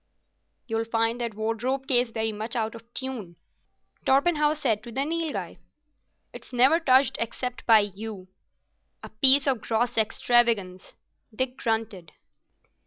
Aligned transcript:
"You'll 0.65 0.85
find 0.85 1.21
that 1.21 1.35
wardrobe 1.35 1.85
case 1.85 2.09
very 2.09 2.31
much 2.31 2.55
out 2.55 2.73
of 2.73 2.91
tune," 2.95 3.35
Torpenhow 4.03 4.53
said 4.55 4.81
to 4.81 4.91
the 4.91 5.05
Nilghai. 5.05 5.57
"It's 6.33 6.51
never 6.51 6.79
touched 6.79 7.17
except 7.19 7.67
by 7.67 7.81
you." 7.81 8.27
"A 9.03 9.09
piece 9.09 9.45
of 9.45 9.61
gross 9.61 9.99
extravagance," 9.99 10.95
Dick 11.35 11.55
grunted. 11.57 12.13